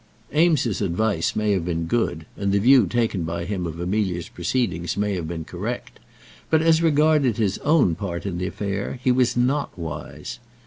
Eames's 0.33 0.81
advice 0.81 1.35
may 1.35 1.51
have 1.51 1.63
been 1.63 1.85
good, 1.85 2.25
and 2.35 2.51
the 2.51 2.57
view 2.57 2.87
taken 2.87 3.21
by 3.21 3.45
him 3.45 3.67
of 3.67 3.79
Amelia's 3.79 4.29
proceedings 4.29 4.97
may 4.97 5.13
have 5.13 5.27
been 5.27 5.45
correct; 5.45 5.99
but 6.49 6.63
as 6.63 6.81
regarded 6.81 7.37
his 7.37 7.59
own 7.59 7.93
part 7.93 8.25
in 8.25 8.39
the 8.39 8.47
affair, 8.47 8.97
he 9.03 9.11
was 9.11 9.37
not 9.37 9.77
wise. 9.77 10.39